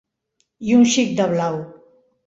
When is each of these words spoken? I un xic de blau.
I 0.71 0.73
un 0.79 0.89
xic 0.95 1.15
de 1.23 1.31
blau. 1.37 1.65